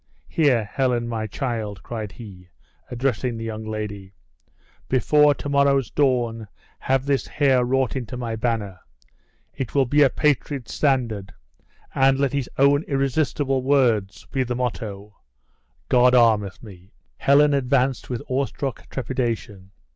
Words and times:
Here, 0.27 0.63
Helen, 0.65 1.07
my 1.07 1.27
child," 1.27 1.83
cried 1.83 2.13
he, 2.13 2.49
addressing 2.89 3.37
the 3.37 3.43
young 3.45 3.63
lady, 3.63 4.15
"before 4.89 5.35
to 5.35 5.47
morrow's 5.47 5.91
dawn, 5.91 6.47
have 6.79 7.05
this 7.05 7.27
hair 7.27 7.63
wrought 7.63 7.95
into 7.95 8.17
my 8.17 8.35
banner. 8.35 8.79
It 9.53 9.75
will 9.75 9.85
be 9.85 10.01
a 10.01 10.09
patriot's 10.09 10.73
standard; 10.73 11.35
and 11.93 12.17
let 12.17 12.33
his 12.33 12.49
own 12.57 12.81
irresistible 12.85 13.61
words 13.61 14.25
be 14.31 14.41
the 14.41 14.55
motto 14.55 15.17
God 15.87 16.15
armeth 16.15 16.63
me." 16.63 16.93
Helen 17.17 17.53
advanced 17.53 18.09
with 18.09 18.23
awestruck 18.27 18.89
trepidation. 18.89 19.69